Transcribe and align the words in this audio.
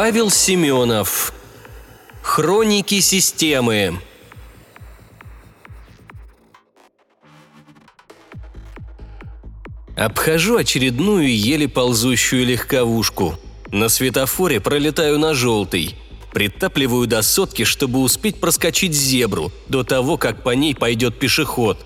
Павел 0.00 0.30
Семенов. 0.30 1.32
Хроники 2.22 3.00
системы. 3.00 3.98
Обхожу 9.96 10.56
очередную 10.56 11.36
еле 11.36 11.66
ползущую 11.66 12.46
легковушку. 12.46 13.34
На 13.72 13.88
светофоре 13.88 14.60
пролетаю 14.60 15.18
на 15.18 15.34
желтый. 15.34 15.96
Притапливаю 16.32 17.08
до 17.08 17.20
сотки, 17.22 17.64
чтобы 17.64 17.98
успеть 17.98 18.38
проскочить 18.40 18.94
зебру 18.94 19.50
до 19.66 19.82
того, 19.82 20.16
как 20.16 20.44
по 20.44 20.50
ней 20.50 20.76
пойдет 20.76 21.18
пешеход. 21.18 21.84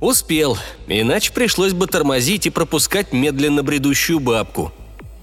Успел, 0.00 0.56
иначе 0.86 1.32
пришлось 1.32 1.72
бы 1.72 1.88
тормозить 1.88 2.46
и 2.46 2.50
пропускать 2.50 3.12
медленно 3.12 3.64
бредущую 3.64 4.20
бабку. 4.20 4.72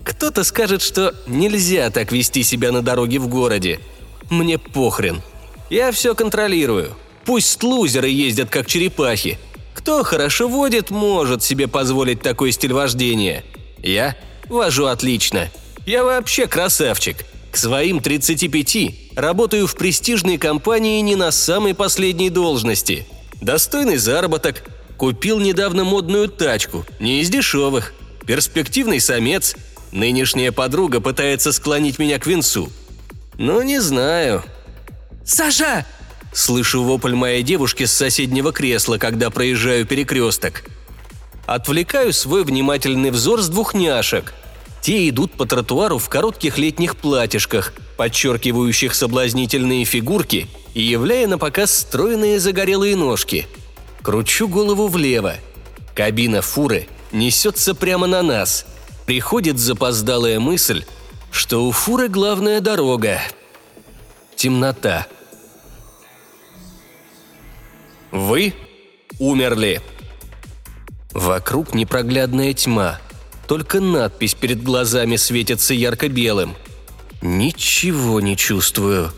Кто-то 0.07 0.45
скажет, 0.45 0.81
что 0.81 1.13
нельзя 1.27 1.89
так 1.89 2.13
вести 2.13 2.41
себя 2.41 2.71
на 2.71 2.81
дороге 2.81 3.19
в 3.19 3.27
городе. 3.27 3.81
Мне 4.29 4.57
похрен. 4.57 5.21
Я 5.69 5.91
все 5.91 6.15
контролирую. 6.15 6.95
Пусть 7.25 7.61
лузеры 7.61 8.07
ездят 8.07 8.49
как 8.49 8.67
черепахи. 8.67 9.37
Кто 9.73 10.03
хорошо 10.03 10.47
водит, 10.47 10.91
может 10.91 11.43
себе 11.43 11.67
позволить 11.67 12.21
такой 12.21 12.53
стиль 12.53 12.71
вождения. 12.71 13.43
Я 13.79 14.15
вожу 14.47 14.85
отлично. 14.85 15.49
Я 15.85 16.05
вообще 16.05 16.47
красавчик. 16.47 17.25
К 17.51 17.57
своим 17.57 17.99
35 17.99 19.17
работаю 19.17 19.67
в 19.67 19.75
престижной 19.75 20.37
компании 20.37 21.01
не 21.01 21.17
на 21.17 21.31
самой 21.31 21.75
последней 21.75 22.29
должности. 22.29 23.05
Достойный 23.41 23.97
заработок. 23.97 24.63
Купил 24.95 25.39
недавно 25.39 25.83
модную 25.83 26.29
тачку, 26.29 26.85
не 26.99 27.21
из 27.21 27.29
дешевых. 27.29 27.93
Перспективный 28.25 28.99
самец. 28.99 29.55
Нынешняя 29.91 30.51
подруга 30.51 30.99
пытается 30.99 31.51
склонить 31.51 31.99
меня 31.99 32.19
к 32.19 32.27
венцу. 32.27 32.69
Ну, 33.37 33.61
не 33.61 33.79
знаю. 33.79 34.43
«Саша!» 35.25 35.85
Слышу 36.33 36.83
вопль 36.83 37.15
моей 37.15 37.43
девушки 37.43 37.85
с 37.85 37.93
соседнего 37.93 38.51
кресла, 38.51 38.97
когда 38.97 39.29
проезжаю 39.29 39.85
перекресток. 39.85 40.63
Отвлекаю 41.45 42.13
свой 42.13 42.43
внимательный 42.43 43.11
взор 43.11 43.41
с 43.41 43.47
двух 43.47 43.73
няшек. 43.73 44.33
Те 44.81 45.09
идут 45.09 45.33
по 45.33 45.45
тротуару 45.45 45.97
в 45.97 46.09
коротких 46.09 46.57
летних 46.57 46.95
платьишках, 46.95 47.73
подчеркивающих 47.97 48.93
соблазнительные 48.93 49.83
фигурки 49.85 50.47
и 50.73 50.81
являя 50.81 51.27
на 51.27 51.37
показ 51.37 51.75
стройные 51.75 52.39
загорелые 52.39 52.95
ножки. 52.95 53.47
Кручу 54.01 54.47
голову 54.47 54.87
влево. 54.87 55.35
Кабина 55.95 56.41
фуры 56.41 56.87
несется 57.11 57.73
прямо 57.73 58.07
на 58.07 58.21
нас. 58.21 58.65
Приходит 59.07 59.57
запоздалая 59.57 60.37
мысль, 60.37 60.83
что 61.31 61.65
у 61.65 61.71
фуры 61.71 62.09
главная 62.09 62.59
дорога. 62.59 63.21
Темнота. 64.35 65.07
Вы 68.11 68.53
умерли. 69.17 69.81
Вокруг 71.13 71.73
непроглядная 71.73 72.53
тьма. 72.53 72.99
Только 73.47 73.79
надпись 73.79 74.33
перед 74.33 74.61
глазами 74.61 75.15
светится 75.15 75.73
ярко-белым. 75.73 76.57
Ничего 77.21 78.19
не 78.19 78.35
чувствую. 78.35 79.13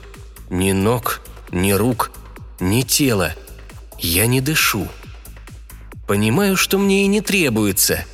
Ни 0.52 0.72
ног, 0.72 1.20
ни 1.50 1.72
рук, 1.72 2.12
ни 2.60 2.84
тела. 2.84 3.34
Я 3.98 4.28
не 4.28 4.40
дышу. 4.40 4.88
Понимаю, 6.08 6.58
что 6.58 6.78
мне 6.78 7.06
и 7.06 7.08
не 7.08 7.22
требуется. 7.22 8.06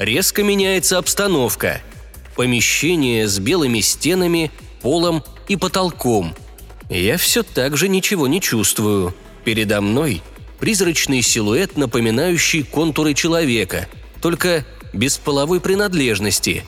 Резко 0.00 0.42
меняется 0.42 0.96
обстановка. 0.96 1.82
Помещение 2.34 3.28
с 3.28 3.38
белыми 3.38 3.80
стенами, 3.80 4.50
полом 4.80 5.22
и 5.46 5.56
потолком. 5.56 6.34
Я 6.88 7.18
все 7.18 7.42
так 7.42 7.76
же 7.76 7.86
ничего 7.86 8.26
не 8.26 8.40
чувствую. 8.40 9.14
Передо 9.44 9.82
мной 9.82 10.22
призрачный 10.58 11.20
силуэт, 11.20 11.76
напоминающий 11.76 12.62
контуры 12.62 13.12
человека, 13.12 13.88
только 14.22 14.64
без 14.94 15.18
половой 15.18 15.60
принадлежности. 15.60 16.64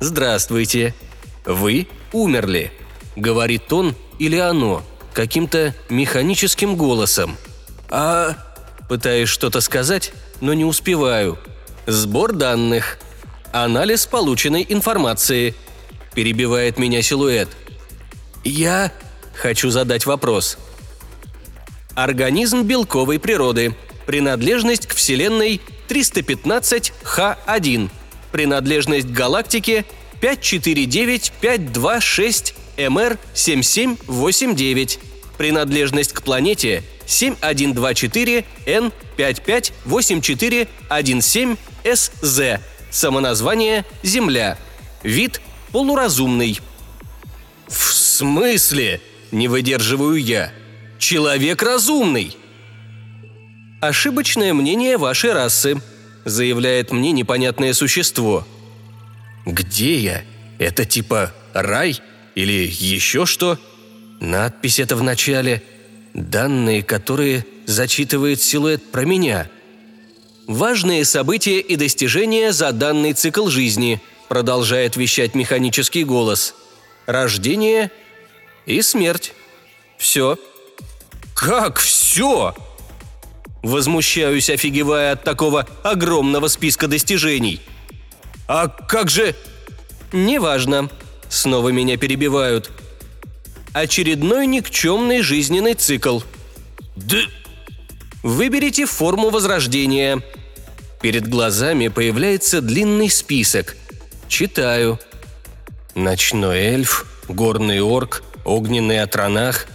«Здравствуйте. 0.00 0.96
Вы 1.44 1.86
умерли»,— 2.12 2.72
говорит 3.14 3.72
он 3.72 3.94
или 4.18 4.38
оно, 4.38 4.82
каким-то 5.14 5.76
механическим 5.88 6.74
голосом. 6.74 7.36
«А...» 7.88 8.36
Пытаюсь 8.88 9.28
что-то 9.28 9.60
сказать, 9.60 10.12
но 10.40 10.54
не 10.54 10.64
успеваю. 10.64 11.38
«Сбор 11.86 12.32
данных. 12.32 12.98
Анализ 13.52 14.06
полученной 14.06 14.66
информации»,— 14.68 15.54
перебивает 16.14 16.78
меня 16.78 17.02
силуэт. 17.02 17.48
«Я...» 18.44 18.92
Хочу 19.34 19.70
задать 19.70 20.06
вопрос. 20.06 20.56
Организм 21.94 22.62
белковой 22.62 23.18
природы. 23.18 23.74
Принадлежность 24.06 24.86
к 24.86 24.94
Вселенной 24.94 25.60
315Х1. 25.88 27.90
Принадлежность 28.30 29.08
к 29.08 29.10
галактике 29.10 29.84
549526 30.20 32.54
МР7789. 32.76 35.00
Принадлежность 35.36 36.12
к 36.12 36.22
планете 36.22 36.84
7124 37.06 38.44
N558417 41.84 42.60
Самоназвание 42.92 43.86
Земля. 44.02 44.58
Вид 45.02 45.40
полуразумный. 45.72 46.60
В 47.66 47.94
смысле? 47.94 49.00
Не 49.30 49.48
выдерживаю 49.48 50.16
я. 50.16 50.52
Человек 50.98 51.62
разумный. 51.62 52.36
Ошибочное 53.80 54.52
мнение 54.52 54.98
вашей 54.98 55.32
расы, 55.32 55.80
заявляет 56.26 56.92
мне 56.92 57.12
непонятное 57.12 57.72
существо. 57.72 58.46
Где 59.46 59.98
я? 59.98 60.22
Это 60.58 60.84
типа 60.84 61.32
рай? 61.54 61.98
Или 62.34 62.68
еще 62.68 63.24
что? 63.24 63.58
Надпись 64.20 64.78
это 64.78 64.96
в 64.96 65.02
начале. 65.02 65.62
Данные, 66.12 66.82
которые 66.82 67.46
зачитывает 67.64 68.42
силуэт 68.42 68.92
про 68.92 69.06
меня. 69.06 69.48
Важные 70.52 71.06
события 71.06 71.60
и 71.60 71.76
достижения 71.76 72.52
за 72.52 72.72
данный 72.72 73.14
цикл 73.14 73.48
жизни, 73.48 74.02
продолжает 74.28 74.96
вещать 74.96 75.34
механический 75.34 76.04
голос. 76.04 76.54
Рождение 77.06 77.90
и 78.66 78.82
смерть. 78.82 79.32
Все. 79.96 80.36
Как 81.34 81.78
все? 81.78 82.54
Возмущаюсь, 83.62 84.50
офигевая 84.50 85.12
от 85.12 85.24
такого 85.24 85.66
огромного 85.84 86.48
списка 86.48 86.86
достижений. 86.86 87.62
А 88.46 88.68
как 88.68 89.08
же... 89.08 89.34
Неважно. 90.12 90.90
Снова 91.30 91.70
меня 91.70 91.96
перебивают. 91.96 92.70
Очередной 93.72 94.46
никчемный 94.46 95.22
жизненный 95.22 95.72
цикл. 95.72 96.20
Да... 96.96 97.20
Выберите 98.22 98.84
форму 98.84 99.30
возрождения. 99.30 100.22
Перед 101.02 101.28
глазами 101.28 101.88
появляется 101.88 102.60
длинный 102.60 103.10
список. 103.10 103.76
Читаю. 104.28 105.00
Ночной 105.96 106.58
эльф, 106.58 107.06
горный 107.26 107.82
орк, 107.82 108.22
огненный 108.44 109.02
отронах. 109.02 109.66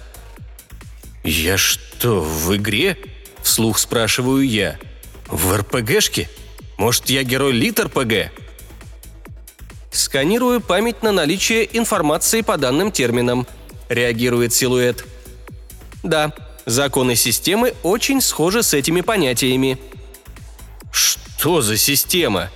«Я 1.26 1.58
что, 1.58 2.22
в 2.22 2.56
игре?»– 2.56 2.98
вслух 3.44 3.78
спрашиваю 3.78 4.48
я. 4.48 4.80
«В 5.28 5.58
РПГшке? 5.58 6.30
Может, 6.78 7.10
я 7.10 7.24
герой 7.24 7.52
Лит 7.52 7.82
РПГ?» 7.82 8.32
Сканирую 9.92 10.62
память 10.62 11.04
на 11.04 11.12
наличие 11.12 11.68
информации 11.78 12.40
по 12.40 12.56
данным 12.56 12.90
терминам. 12.90 13.46
Реагирует 13.90 14.54
силуэт. 14.54 15.04
Да, 16.04 16.34
законы 16.66 17.18
системы 17.18 17.74
очень 17.84 18.22
схожи 18.22 18.64
с 18.64 18.74
этими 18.74 19.02
понятиями. 19.02 19.78
Что 20.92 21.27
за 21.38 21.78
система? 21.78 22.50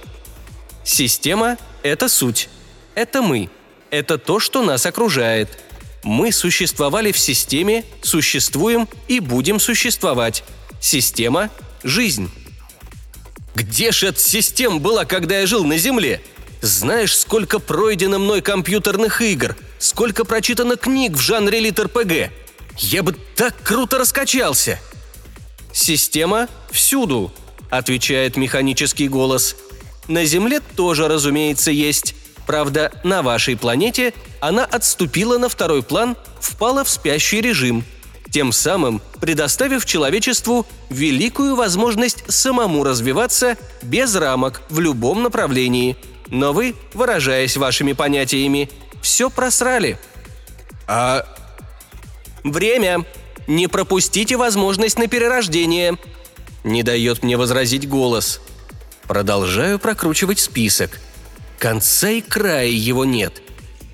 Система– 0.84 1.58
это 1.84 2.10
суть. 2.10 2.50
Это 2.96 3.22
мы. 3.22 3.50
Это 3.90 4.18
то, 4.18 4.40
что 4.40 4.64
нас 4.64 4.86
окружает. 4.86 5.50
Мы 6.04 6.32
существовали 6.32 7.12
в 7.12 7.20
системе, 7.20 7.84
существуем 8.02 8.88
и 9.08 9.20
будем 9.20 9.60
существовать. 9.60 10.44
Система– 10.80 11.50
жизнь. 11.84 12.30
Где 13.56 13.92
же 13.92 14.08
эта 14.08 14.20
система 14.20 14.80
была, 14.80 15.06
когда 15.06 15.40
я 15.40 15.46
жил 15.46 15.64
на 15.64 15.78
Земле? 15.78 16.22
Знаешь, 16.62 17.18
сколько 17.18 17.60
пройдено 17.60 18.20
мной 18.20 18.42
компьютерных 18.42 19.22
игр, 19.22 19.56
сколько 19.80 20.26
прочитано 20.26 20.76
книг 20.76 21.14
в 21.14 21.20
жанре 21.20 21.60
лит-РПГ. 21.60 22.32
Я 22.78 23.04
бы 23.04 23.14
так 23.36 23.56
круто 23.64 23.98
раскачался. 23.98 24.80
Система 25.74 26.48
всюду, 26.72 27.34
отвечает 27.72 28.38
механический 28.38 29.08
голос. 29.08 29.56
На 30.08 30.26
Земле 30.26 30.60
тоже, 30.60 31.08
разумеется, 31.08 31.72
есть. 31.72 32.14
Правда, 32.46 32.92
на 33.04 33.24
вашей 33.24 33.56
планете 33.56 34.14
она 34.40 34.66
отступила 34.66 35.38
на 35.38 35.50
второй 35.50 35.82
план, 35.82 36.18
впала 36.40 36.84
в 36.84 36.90
спящий 36.90 37.40
режим, 37.40 37.84
тем 38.30 38.52
самым 38.52 39.02
предоставив 39.20 39.86
человечеству 39.86 40.66
великую 40.90 41.56
возможность 41.56 42.24
самому 42.32 42.84
развиваться 42.84 43.58
без 43.82 44.16
рамок 44.16 44.62
в 44.70 44.80
любом 44.80 45.24
направлении. 45.24 45.96
Но 46.28 46.54
вы, 46.54 46.76
выражаясь 46.94 47.58
вашими 47.58 47.94
понятиями, 47.94 48.70
все 49.02 49.30
просрали. 49.30 49.98
А... 50.88 51.26
Время. 52.44 53.06
Не 53.48 53.68
пропустите 53.68 54.38
возможность 54.38 54.98
на 54.98 55.08
перерождение. 55.08 55.98
Не 56.64 56.84
дает 56.84 57.24
мне 57.24 57.38
возразить 57.38 57.88
голос. 57.90 58.40
Продолжаю 59.08 59.80
прокручивать 59.80 60.40
список. 60.40 61.00
Конца 61.58 62.10
и 62.10 62.22
края 62.22 62.68
его 62.68 63.06
нет. 63.06 63.42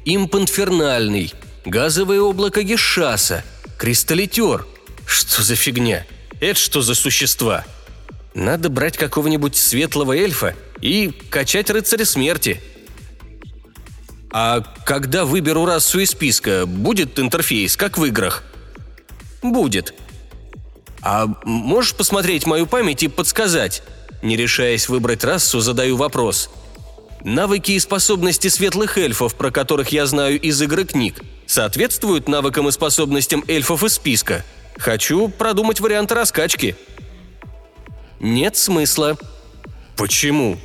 Импанфернальный, 0.05 1.33
газовое 1.65 2.21
облако 2.21 2.63
Гешаса, 2.63 3.43
кристаллитер. 3.77 4.65
Что 5.05 5.41
за 5.41 5.55
фигня? 5.55 6.05
Это 6.39 6.59
что 6.59 6.81
за 6.81 6.95
существа? 6.95 7.65
Надо 8.33 8.69
брать 8.69 8.97
какого-нибудь 8.97 9.55
светлого 9.55 10.13
эльфа 10.13 10.55
и 10.79 11.11
качать 11.29 11.69
рыцаря 11.69 12.05
смерти. 12.05 12.61
А 14.31 14.61
когда 14.85 15.25
выберу 15.25 15.65
расу 15.65 15.99
из 15.99 16.11
списка, 16.11 16.65
будет 16.65 17.17
интерфейс, 17.17 17.75
как 17.75 17.97
в 17.97 18.05
играх? 18.05 18.43
Будет. 19.41 19.93
А 21.01 21.27
можешь 21.43 21.95
посмотреть 21.95 22.45
мою 22.45 22.65
память 22.65 23.03
и 23.03 23.07
подсказать? 23.07 23.83
Не 24.21 24.35
решаясь 24.35 24.89
выбрать 24.89 25.23
расу, 25.23 25.59
задаю 25.59 25.95
вопрос. 25.95 26.49
Навыки 27.23 27.71
и 27.71 27.79
способности 27.79 28.47
светлых 28.47 28.97
эльфов, 28.97 29.35
про 29.35 29.51
которых 29.51 29.89
я 29.89 30.05
знаю 30.05 30.39
из 30.39 30.61
игры 30.61 30.85
книг, 30.85 31.21
соответствуют 31.45 32.27
навыкам 32.27 32.67
и 32.67 32.71
способностям 32.71 33.43
эльфов 33.47 33.83
из 33.83 33.93
списка. 33.93 34.43
Хочу 34.77 35.27
продумать 35.29 35.79
варианты 35.79 36.15
раскачки. 36.15 36.75
Нет 38.19 38.57
смысла. 38.57 39.17
Почему? 39.95 40.57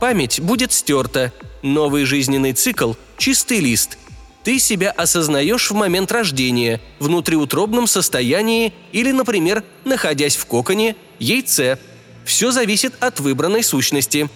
Память 0.00 0.40
будет 0.40 0.72
стерта. 0.72 1.32
Новый 1.62 2.04
жизненный 2.04 2.52
цикл– 2.52 2.94
чистый 3.18 3.60
лист. 3.60 3.98
Ты 4.44 4.58
себя 4.58 4.90
осознаешь 4.90 5.70
в 5.70 5.74
момент 5.74 6.10
рождения, 6.10 6.80
внутриутробном 6.98 7.86
состоянии 7.86 8.72
или, 8.90 9.12
например, 9.12 9.62
находясь 9.84 10.36
в 10.36 10.46
коконе, 10.46 10.96
яйце. 11.18 11.78
Все 12.24 12.50
зависит 12.50 12.94
от 13.00 13.20
выбранной 13.20 13.62
сущности. 13.62 14.28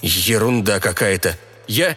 Ерунда 0.00 0.80
какая-то. 0.80 1.36
Я... 1.66 1.96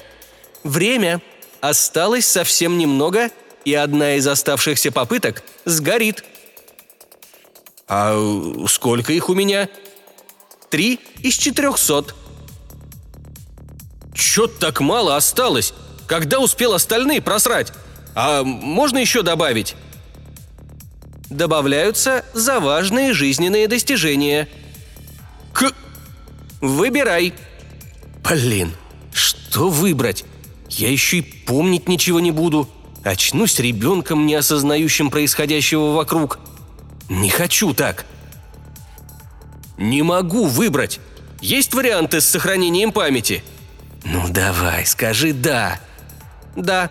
Время. 0.63 1.21
Осталось 1.61 2.25
совсем 2.25 2.77
немного, 2.77 3.31
и 3.65 3.73
одна 3.73 4.15
из 4.15 4.27
оставшихся 4.27 4.91
попыток 4.91 5.43
сгорит. 5.65 6.23
А 7.87 8.15
сколько 8.67 9.13
их 9.13 9.29
у 9.29 9.33
меня? 9.33 9.69
Три 10.69 10.99
из 11.21 11.35
четырехсот. 11.35 12.15
Чё 14.13 14.47
так 14.47 14.81
мало 14.81 15.15
осталось? 15.15 15.73
Когда 16.07 16.39
успел 16.39 16.73
остальные 16.73 17.21
просрать? 17.21 17.73
А 18.15 18.43
можно 18.43 18.97
еще 18.97 19.21
добавить? 19.21 19.75
Добавляются 21.29 22.23
за 22.33 22.59
важные 22.59 23.13
жизненные 23.13 23.67
достижения. 23.67 24.47
К... 25.51 25.73
Выбирай. 26.61 27.33
Блин, 28.23 28.73
что 29.13 29.69
выбрать? 29.69 30.23
Я 30.69 30.89
еще 30.89 31.17
и 31.17 31.21
помнить 31.21 31.89
ничего 31.89 32.19
не 32.19 32.31
буду. 32.31 32.69
Очнусь 33.03 33.59
ребенком, 33.59 34.25
не 34.25 34.35
осознающим 34.35 35.09
происходящего 35.09 35.91
вокруг. 35.93 36.39
Не 37.09 37.29
хочу 37.29 37.73
так. 37.73 38.05
Не 39.77 40.01
могу 40.01 40.45
выбрать. 40.45 40.99
Есть 41.41 41.73
варианты 41.73 42.21
с 42.21 42.25
сохранением 42.25 42.91
памяти? 42.91 43.43
Ну 44.03 44.27
давай, 44.29 44.85
скажи 44.85 45.33
«да». 45.33 45.79
Да. 46.57 46.89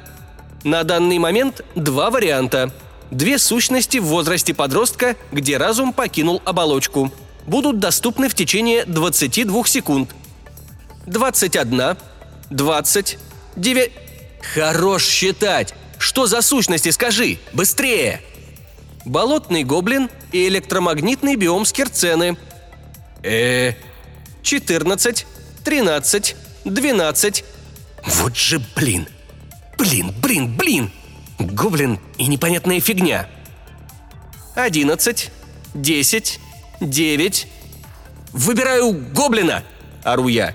На 0.65 0.85
данный 0.85 1.19
момент 1.19 1.63
два 1.75 2.11
варианта. 2.11 2.73
Две 3.11 3.39
сущности 3.39 3.99
в 3.99 4.05
возрасте 4.05 4.55
подростка, 4.55 5.17
где 5.33 5.59
разум 5.59 5.93
покинул 5.93 6.41
оболочку. 6.45 7.13
Будут 7.47 7.79
доступны 7.79 8.29
в 8.29 8.35
течение 8.35 8.85
22 8.85 9.67
секунд. 9.67 10.11
21, 11.07 11.97
20, 12.51 13.19
9... 13.57 13.93
Хорош 14.55 15.05
считать! 15.05 15.75
Что 15.99 16.27
за 16.27 16.43
сущности, 16.43 16.91
скажи? 16.91 17.39
Быстрее! 17.53 18.21
Болотный 19.05 19.65
гоблин 19.65 20.11
и 20.33 20.49
электромагнитный 20.49 21.37
биом 21.37 21.65
скерцены. 21.65 22.37
э 23.23 23.73
14, 24.43 25.27
13, 25.65 26.37
12. 26.65 27.45
Вот 28.05 28.37
же 28.37 28.61
блин! 28.77 29.09
Блин, 29.79 30.13
блин, 30.23 30.57
блин! 30.57 30.91
Гоблин 31.39 31.99
и 32.17 32.27
непонятная 32.27 32.81
фигня. 32.81 33.29
11, 34.55 35.31
10, 35.75 36.41
9. 36.81 37.49
Выбираю 38.33 38.93
гоблина! 39.13 39.63
Ору 40.03 40.29
я. 40.29 40.55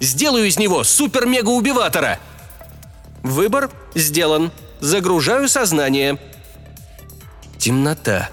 Сделаю 0.00 0.46
из 0.46 0.58
него 0.58 0.84
супер-мега-убиватора! 0.84 2.18
Выбор 3.22 3.70
сделан. 3.94 4.50
Загружаю 4.80 5.48
сознание. 5.48 6.18
Темнота. 7.58 8.30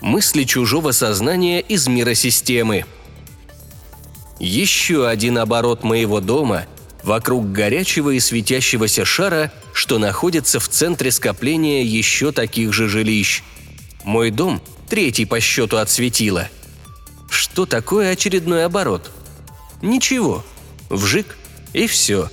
Мысли 0.00 0.44
чужого 0.44 0.92
сознания 0.92 1.60
из 1.60 1.86
мира 1.86 2.14
системы. 2.14 2.86
Еще 4.38 5.06
один 5.06 5.38
оборот 5.38 5.84
моего 5.84 6.20
дома 6.20 6.66
вокруг 7.04 7.52
горячего 7.52 8.10
и 8.10 8.20
светящегося 8.20 9.04
шара, 9.04 9.52
что 9.72 9.98
находится 9.98 10.58
в 10.58 10.68
центре 10.68 11.10
скопления 11.10 11.82
еще 11.82 12.32
таких 12.32 12.72
же 12.72 12.88
жилищ. 12.88 13.42
Мой 14.04 14.30
дом– 14.30 14.60
третий 14.88 15.24
по 15.24 15.40
счету 15.40 15.76
от 15.76 15.90
светила. 15.90 16.48
Что 17.30 17.66
такое 17.66 18.12
очередной 18.12 18.64
оборот? 18.64 19.10
Ничего. 19.82 20.44
Вжик 20.88 21.36
и 21.72 21.86
все. 21.86 22.30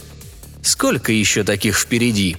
Сколько 0.61 1.11
еще 1.11 1.43
таких 1.43 1.77
впереди? 1.77 2.37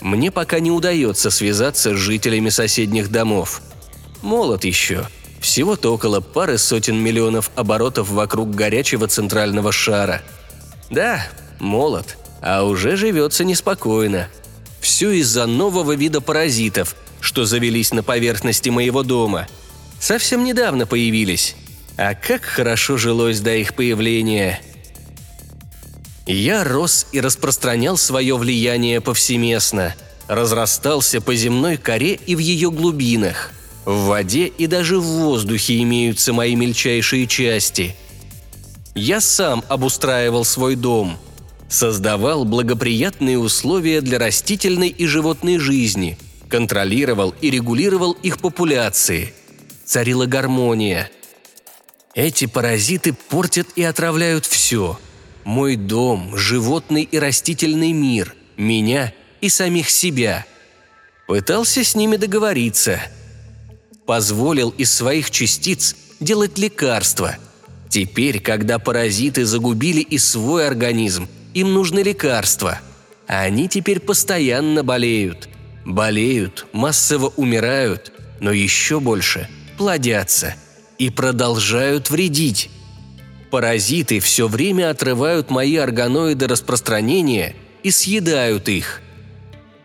Мне 0.00 0.30
пока 0.30 0.60
не 0.60 0.70
удается 0.70 1.30
связаться 1.30 1.94
с 1.94 1.98
жителями 1.98 2.50
соседних 2.50 3.10
домов. 3.10 3.62
Молод 4.22 4.64
еще. 4.64 5.06
Всего-то 5.40 5.94
около 5.94 6.20
пары 6.20 6.58
сотен 6.58 6.96
миллионов 6.96 7.50
оборотов 7.54 8.08
вокруг 8.08 8.54
горячего 8.54 9.06
центрального 9.06 9.72
шара. 9.72 10.22
Да, 10.90 11.26
молод, 11.60 12.16
а 12.40 12.64
уже 12.64 12.96
живется 12.96 13.44
неспокойно. 13.44 14.28
Все 14.80 15.10
из-за 15.12 15.46
нового 15.46 15.92
вида 15.96 16.20
паразитов, 16.20 16.96
что 17.20 17.44
завелись 17.44 17.92
на 17.92 18.02
поверхности 18.02 18.68
моего 18.68 19.02
дома. 19.02 19.48
Совсем 19.98 20.44
недавно 20.44 20.86
появились. 20.86 21.56
А 21.96 22.14
как 22.14 22.42
хорошо 22.42 22.96
жилось 22.98 23.40
до 23.40 23.54
их 23.54 23.74
появления– 23.74 24.60
я 26.26 26.64
рос 26.64 27.06
и 27.12 27.20
распространял 27.20 27.98
свое 27.98 28.36
влияние 28.36 29.02
повсеместно, 29.02 29.94
разрастался 30.26 31.20
по 31.20 31.34
земной 31.34 31.76
коре 31.76 32.14
и 32.14 32.34
в 32.34 32.38
ее 32.38 32.70
глубинах. 32.70 33.50
В 33.84 34.06
воде 34.06 34.46
и 34.46 34.66
даже 34.66 34.98
в 34.98 35.04
воздухе 35.04 35.82
имеются 35.82 36.32
мои 36.32 36.56
мельчайшие 36.56 37.26
части. 37.26 37.94
Я 38.94 39.20
сам 39.20 39.62
обустраивал 39.68 40.46
свой 40.46 40.76
дом, 40.76 41.18
создавал 41.74 42.44
благоприятные 42.44 43.38
условия 43.38 44.00
для 44.00 44.18
растительной 44.18 44.88
и 44.88 45.06
животной 45.06 45.58
жизни, 45.58 46.16
контролировал 46.48 47.34
и 47.40 47.50
регулировал 47.50 48.12
их 48.12 48.38
популяции. 48.38 49.34
Царила 49.84 50.26
гармония. 50.26 51.10
Эти 52.14 52.46
паразиты 52.46 53.12
портят 53.12 53.66
и 53.76 53.82
отравляют 53.82 54.46
все– 54.46 54.98
мой 55.44 55.76
дом, 55.76 56.34
животный 56.36 57.02
и 57.02 57.18
растительный 57.18 57.92
мир, 57.92 58.34
меня 58.56 59.12
и 59.42 59.50
самих 59.50 59.90
себя. 59.90 60.46
Пытался 61.26 61.84
с 61.84 61.94
ними 61.94 62.16
договориться. 62.16 62.98
Позволил 64.06 64.70
из 64.70 64.90
своих 64.90 65.30
частиц 65.30 65.96
делать 66.18 66.56
лекарства. 66.56 67.36
Теперь, 67.90 68.40
когда 68.40 68.78
паразиты 68.78 69.44
загубили 69.44 70.00
и 70.00 70.16
свой 70.16 70.66
организм, 70.66 71.28
им 71.54 71.72
нужны 71.72 72.00
лекарства. 72.00 72.80
А 73.26 73.40
они 73.40 73.68
теперь 73.68 74.00
постоянно 74.00 74.82
болеют. 74.82 75.48
Болеют, 75.84 76.66
массово 76.72 77.32
умирают, 77.36 78.12
но 78.40 78.52
еще 78.52 79.00
больше 79.00 79.48
плодятся 79.76 80.54
и 80.98 81.10
продолжают 81.10 82.10
вредить. 82.10 82.70
Паразиты 83.50 84.20
все 84.20 84.48
время 84.48 84.90
отрывают 84.90 85.50
мои 85.50 85.76
органоиды 85.76 86.46
распространения 86.46 87.54
и 87.82 87.90
съедают 87.90 88.68
их. 88.68 89.00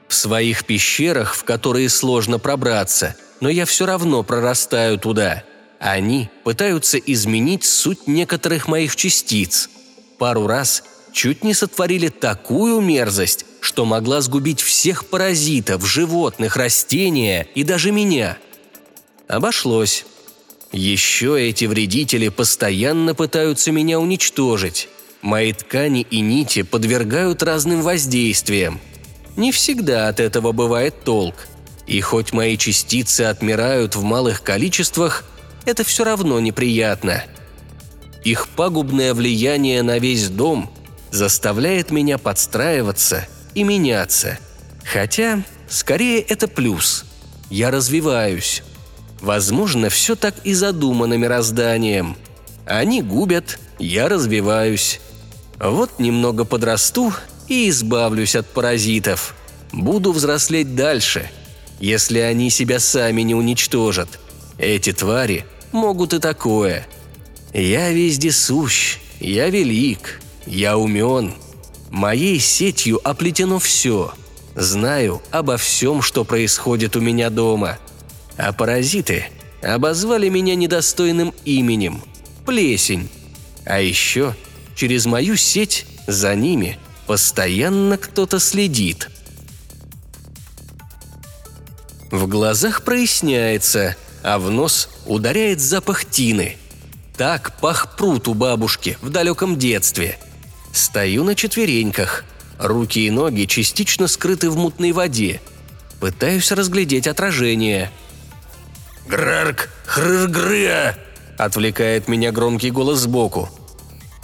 В 0.07 0.15
своих 0.15 0.65
пещерах, 0.65 1.35
в 1.35 1.43
которые 1.43 1.89
сложно 1.89 2.39
пробраться, 2.39 3.15
но 3.41 3.49
я 3.49 3.65
все 3.65 3.85
равно 3.85 4.23
прорастаю 4.23 4.97
туда. 4.97 5.43
Они 5.79 6.29
пытаются 6.43 6.97
изменить 6.97 7.63
суть 7.63 8.07
некоторых 8.07 8.67
моих 8.67 8.95
частиц. 8.95 9.69
Пару 10.17 10.47
раз 10.47 10.83
чуть 11.11 11.43
не 11.43 11.53
сотворили 11.53 12.09
такую 12.09 12.81
мерзость, 12.81 13.45
что 13.61 13.85
могла 13.85 14.21
сгубить 14.21 14.61
всех 14.61 15.05
паразитов, 15.05 15.85
животных, 15.85 16.57
растения 16.57 17.47
и 17.55 17.63
даже 17.63 17.91
меня. 17.91 18.37
Обошлось. 19.27 20.05
Еще 20.71 21.49
эти 21.49 21.65
вредители 21.65 22.29
постоянно 22.29 23.15
пытаются 23.15 23.71
меня 23.71 23.99
уничтожить. 23.99 24.87
Мои 25.21 25.51
ткани 25.51 26.05
и 26.09 26.19
нити 26.21 26.61
подвергают 26.61 27.43
разным 27.43 27.81
воздействиям. 27.81 28.79
Не 29.35 29.51
всегда 29.51 30.07
от 30.07 30.19
этого 30.19 30.51
бывает 30.51 31.03
толк. 31.03 31.47
И 31.87 32.01
хоть 32.01 32.33
мои 32.33 32.55
частицы 32.57 33.21
отмирают 33.21 33.95
в 33.95 34.03
малых 34.03 34.43
количествах, 34.43 35.25
это 35.65 35.83
все 35.83 36.03
равно 36.03 36.39
неприятно. 36.39 37.23
Их 38.23 38.47
пагубное 38.49 39.13
влияние 39.13 39.81
на 39.81 39.97
весь 39.97 40.29
дом 40.29 40.71
заставляет 41.11 41.91
меня 41.91 42.17
подстраиваться 42.17 43.27
и 43.55 43.63
меняться. 43.63 44.37
Хотя, 44.83 45.43
скорее, 45.67 46.21
это 46.21 46.47
плюс. 46.47 47.05
Я 47.49 47.71
развиваюсь. 47.71 48.63
Возможно, 49.21 49.89
все 49.89 50.15
так 50.15 50.35
и 50.43 50.53
задумано 50.53 51.15
мирозданием. 51.15 52.15
Они 52.65 53.01
губят, 53.01 53.59
я 53.79 54.07
развиваюсь. 54.07 55.01
Вот 55.59 55.99
немного 55.99 56.45
подрасту 56.45 57.13
и 57.47 57.69
избавлюсь 57.69 58.35
от 58.35 58.47
паразитов. 58.47 59.35
Буду 59.71 60.11
взрослеть 60.13 60.75
дальше, 60.75 61.29
если 61.79 62.19
они 62.19 62.49
себя 62.49 62.79
сами 62.79 63.23
не 63.23 63.35
уничтожат. 63.35 64.19
Эти 64.57 64.93
твари 64.93 65.45
могут 65.71 66.13
и 66.13 66.19
такое. 66.19 66.87
Я 67.53 67.89
везде 67.91 68.31
сущ, 68.31 68.97
я 69.19 69.49
велик, 69.49 70.21
я 70.49 70.77
умен. 70.77 71.33
Моей 71.89 72.39
сетью 72.39 72.99
оплетено 73.07 73.59
все. 73.59 74.13
Знаю 74.55 75.21
обо 75.31 75.55
всем, 75.55 76.01
что 76.01 76.25
происходит 76.25 76.97
у 76.97 76.99
меня 76.99 77.29
дома– 77.29 77.77
а 78.39 78.53
паразиты 78.53 79.25
обозвали 79.61 80.29
меня 80.29 80.55
недостойным 80.55 81.33
именем– 81.43 82.01
плесень. 82.45 83.09
А 83.65 83.81
еще 83.81 84.33
через 84.75 85.05
мою 85.05 85.35
сеть 85.35 85.85
за 86.07 86.33
ними 86.35 86.79
постоянно 87.05 87.97
кто-то 87.97 88.39
следит. 88.39 89.09
В 92.11 92.27
глазах 92.27 92.83
проясняется, 92.83 93.97
а 94.23 94.39
в 94.39 94.49
нос 94.49 94.89
ударяет 95.05 95.59
запах 95.59 96.05
тины. 96.05 96.55
Так 97.17 97.59
пах 97.59 97.97
пруд 97.97 98.29
у 98.29 98.33
бабушки 98.33 98.97
в 99.01 99.09
далеком 99.09 99.59
детстве. 99.59 100.17
Стою 100.73 101.23
на 101.23 101.35
четвереньках. 101.35 102.25
Руки 102.59 103.05
и 103.05 103.11
ноги 103.11 103.45
частично 103.45 104.07
скрыты 104.07 104.49
в 104.49 104.57
мутной 104.57 104.91
воде. 104.91 105.41
Пытаюсь 105.99 106.51
разглядеть 106.51 107.07
отражение– 107.07 107.91
«Грарк 109.09 109.69
хрыргрыа!»– 109.87 110.95
отвлекает 111.37 112.07
меня 112.07 112.31
громкий 112.31 112.69
голос 112.69 112.99
сбоку. 112.99 113.49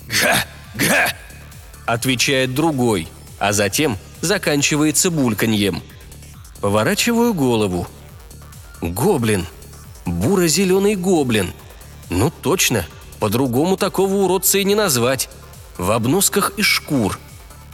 «Га! 0.07 0.37
Га!»– 0.75 1.11
отвечает 1.87 2.53
другой, 2.53 3.07
а 3.39 3.51
затем 3.51 3.97
заканчивается 4.21 5.09
бульканьем. 5.09 5.81
Поворачиваю 6.61 7.33
голову. 7.33 7.87
Гоблин. 8.79 9.47
Буро-зеленый 10.05 10.93
гоблин. 10.95 11.51
Ну 12.11 12.29
точно, 12.29 12.85
по-другому 13.19 13.77
такого 13.77 14.13
уродца 14.13 14.59
и 14.59 14.63
не 14.63 14.75
назвать. 14.75 15.29
В 15.77 15.91
обносках 15.91 16.53
из 16.57 16.65
шкур. 16.65 17.19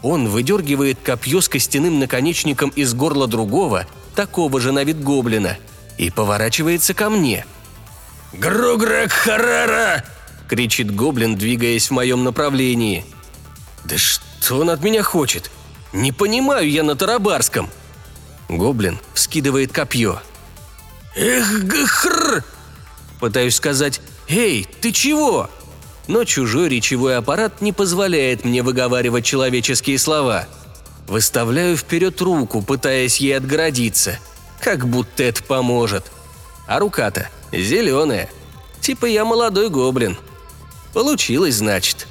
Он 0.02 0.28
выдергивает 0.28 1.00
копье 1.04 1.42
с 1.42 1.50
костяным 1.50 2.00
наконечником 2.00 2.70
из 2.70 2.94
горла 2.94 3.28
другого, 3.28 3.86
такого 4.16 4.60
же 4.60 4.72
на 4.72 4.84
вид 4.84 5.04
гоблина– 5.04 5.58
и 6.02 6.10
поворачивается 6.10 6.96
ко 6.96 7.10
мне. 7.10 7.46
«Груграк 8.34 9.12
Харара!»– 9.12 10.04
кричит 10.50 10.94
гоблин, 10.94 11.36
двигаясь 11.36 11.90
в 11.90 11.94
моем 11.94 12.24
направлении. 12.24 13.06
«Да 13.84 13.98
что 13.98 14.60
он 14.60 14.72
от 14.72 14.84
меня 14.84 15.04
хочет? 15.04 15.52
Не 15.94 16.12
понимаю 16.12 16.70
я 16.70 16.84
на 16.84 16.96
тарабарском!» 16.96 17.70
Гоблин 18.50 18.98
вскидывает 19.14 19.72
копье. 19.72 20.20
«Эх, 21.16 21.66
гхр!» 21.66 22.44
Пытаюсь 23.20 23.56
сказать 23.56 24.02
«Эй, 24.28 24.68
ты 24.82 24.92
чего?» 24.92 25.52
Но 26.08 26.24
чужой 26.24 26.70
речевой 26.70 27.18
аппарат 27.18 27.62
не 27.62 27.72
позволяет 27.72 28.44
мне 28.46 28.64
выговаривать 28.64 29.26
человеческие 29.26 29.98
слова. 29.98 30.48
Выставляю 31.08 31.78
вперед 31.78 32.20
руку, 32.22 32.62
пытаясь 32.62 33.18
ей 33.18 33.38
отгородиться– 33.38 34.20
как 34.62 34.88
будто 34.88 35.24
это 35.24 35.44
поможет. 35.44 36.12
А 36.68 36.80
рука-то 36.80 37.30
зеленая. 37.52 38.30
Типа 38.80 39.06
я 39.06 39.26
молодой 39.26 39.70
гоблин. 39.70 40.18
Получилось, 40.94 41.56
значит. 41.56 42.08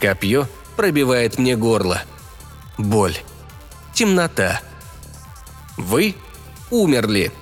Копье 0.00 0.48
пробивает 0.76 1.38
мне 1.38 1.56
горло. 1.56 2.02
Боль. 2.76 3.16
Темнота. 3.94 4.60
Вы 5.76 6.16
умерли. 6.70 7.32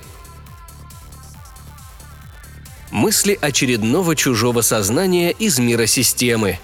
Мысли 2.91 3.37
очередного 3.39 4.15
чужого 4.15 4.61
сознания 4.61 5.31
из 5.31 5.59
мира 5.59 5.85
системы. 5.85 6.59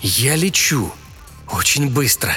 Я 0.00 0.34
лечу. 0.36 0.92
Очень 1.50 1.90
быстро. 1.90 2.34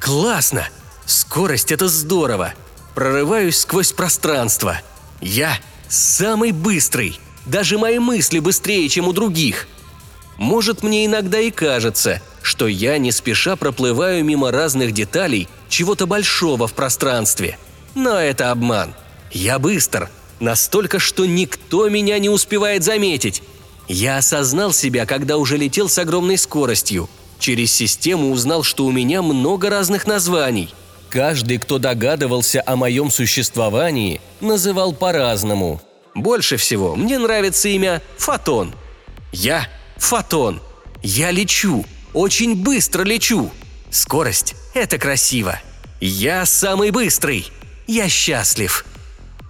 Классно. 0.00 0.66
Скорость– 1.06 1.70
это 1.72 1.88
здорово 1.88 2.54
прорываюсь 2.94 3.58
сквозь 3.58 3.92
пространство. 3.92 4.80
Я 5.20 5.58
самый 5.88 6.52
быстрый. 6.52 7.18
Даже 7.44 7.76
мои 7.76 7.98
мысли 7.98 8.38
быстрее, 8.38 8.88
чем 8.88 9.08
у 9.08 9.12
других. 9.12 9.66
Может, 10.36 10.82
мне 10.82 11.04
иногда 11.06 11.38
и 11.38 11.50
кажется, 11.50 12.22
что 12.42 12.66
я 12.66 12.98
не 12.98 13.12
спеша 13.12 13.56
проплываю 13.56 14.24
мимо 14.24 14.50
разных 14.50 14.92
деталей 14.92 15.48
чего-то 15.68 16.06
большого 16.06 16.66
в 16.66 16.72
пространстве. 16.72 17.58
Но 17.94 18.18
это 18.18 18.50
обман. 18.50 18.94
Я 19.30 19.58
быстр. 19.58 20.08
Настолько, 20.40 20.98
что 20.98 21.26
никто 21.26 21.88
меня 21.88 22.18
не 22.18 22.28
успевает 22.28 22.84
заметить. 22.84 23.42
Я 23.88 24.18
осознал 24.18 24.72
себя, 24.72 25.06
когда 25.06 25.36
уже 25.36 25.56
летел 25.56 25.88
с 25.88 25.98
огромной 25.98 26.38
скоростью. 26.38 27.08
Через 27.38 27.72
систему 27.72 28.30
узнал, 28.30 28.62
что 28.62 28.86
у 28.86 28.92
меня 28.92 29.22
много 29.22 29.70
разных 29.70 30.06
названий– 30.06 30.74
Каждый, 31.14 31.58
кто 31.58 31.78
догадывался 31.78 32.60
о 32.66 32.74
моем 32.74 33.08
существовании, 33.08 34.20
называл 34.40 34.92
по-разному. 34.92 35.80
Больше 36.12 36.56
всего 36.56 36.96
мне 36.96 37.20
нравится 37.20 37.68
имя 37.68 38.02
Фотон. 38.18 38.74
Я 39.30 39.68
Фотон. 39.96 40.60
Я 41.04 41.30
лечу. 41.30 41.86
Очень 42.14 42.56
быстро 42.56 43.04
лечу. 43.04 43.52
Скорость– 43.92 44.56
это 44.74 44.98
красиво. 44.98 45.60
Я 46.00 46.44
самый 46.46 46.90
быстрый. 46.90 47.46
Я 47.86 48.08
счастлив. 48.08 48.84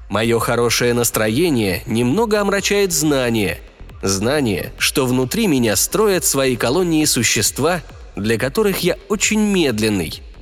Мое 0.09 0.39
хорошее 0.39 0.95
настроение 0.95 1.83
немного 1.87 2.41
омрачает 2.41 2.93
знание. 2.93 3.59
Знание, 4.03 4.73
что 4.79 5.07
внутри 5.07 5.47
меня 5.47 5.77
строят 5.77 6.25
свои 6.25 6.57
колонии 6.57 7.05
существа, 7.05 7.81
для 8.17 8.39
которых 8.39 8.81
я 8.81 8.97
очень 9.09 9.41
медленный– 9.41 10.23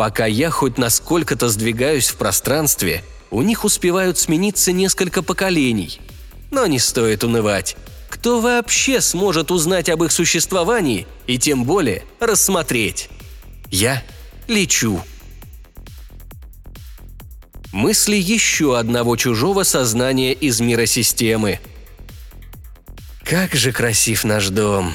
Пока 0.00 0.24
я 0.24 0.48
хоть 0.48 0.78
насколько-то 0.78 1.50
сдвигаюсь 1.50 2.08
в 2.08 2.16
пространстве, 2.16 3.04
у 3.30 3.42
них 3.42 3.66
успевают 3.66 4.16
смениться 4.16 4.72
несколько 4.72 5.22
поколений. 5.22 6.00
Но 6.50 6.66
не 6.66 6.78
стоит 6.78 7.22
унывать. 7.22 7.76
Кто 8.08 8.40
вообще 8.40 9.02
сможет 9.02 9.50
узнать 9.50 9.90
об 9.90 10.02
их 10.02 10.10
существовании 10.10 11.06
и 11.26 11.36
тем 11.36 11.64
более 11.64 12.02
рассмотреть? 12.18 13.10
Я 13.70 14.02
лечу. 14.48 15.02
Мысли 17.72 18.16
еще 18.16 18.78
одного 18.78 19.16
чужого 19.16 19.62
сознания 19.62 20.32
из 20.32 20.60
мира 20.60 20.86
системы. 20.86 21.60
Как 23.24 23.54
же 23.54 23.70
красив 23.70 24.24
наш 24.24 24.48
дом. 24.48 24.92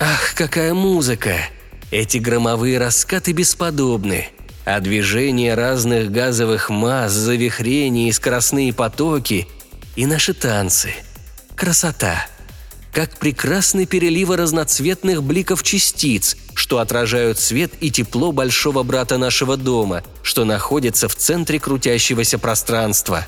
Ах, 0.00 0.34
какая 0.34 0.74
музыка! 0.74 1.36
Эти 1.92 2.18
громовые 2.18 2.78
раскаты 2.78 3.32
бесподобны, 3.32 4.28
а 4.64 4.80
движения 4.80 5.54
разных 5.54 6.10
газовых 6.10 6.68
масс, 6.68 7.12
завихрения 7.12 8.08
и 8.08 8.12
скоростные 8.12 8.72
потоки 8.72 9.46
и 9.94 10.06
наши 10.06 10.34
танцы. 10.34 10.92
Красота. 11.54 12.26
как 12.92 13.18
прекрасны 13.18 13.86
переливы 13.86 14.36
разноцветных 14.36 15.22
бликов 15.22 15.62
частиц, 15.62 16.36
что 16.60 16.78
отражают 16.78 17.38
свет 17.38 17.72
и 17.80 17.90
тепло 17.90 18.30
большого 18.30 18.82
брата 18.82 19.16
нашего 19.16 19.56
дома, 19.56 20.02
что 20.22 20.44
находится 20.44 21.08
в 21.08 21.16
центре 21.16 21.58
крутящегося 21.58 22.38
пространства. 22.38 23.26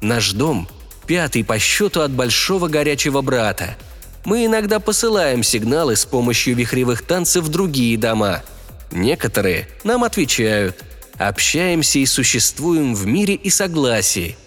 Наш 0.00 0.32
дом– 0.32 0.66
пятый 1.06 1.44
по 1.44 1.58
счету 1.58 2.00
от 2.00 2.10
большого 2.10 2.68
горячего 2.68 3.20
брата. 3.20 3.76
Мы 4.24 4.46
иногда 4.46 4.80
посылаем 4.80 5.42
сигналы 5.42 5.94
с 5.94 6.06
помощью 6.06 6.56
вихревых 6.56 7.02
танцев 7.02 7.44
в 7.44 7.48
другие 7.48 7.98
дома. 7.98 8.42
Некоторые 8.90 9.68
нам 9.84 10.02
отвечают. 10.02 10.82
Общаемся 11.18 11.98
и 11.98 12.06
существуем 12.06 12.94
в 12.94 13.06
мире 13.06 13.34
и 13.34 13.50
согласии. 13.50 14.38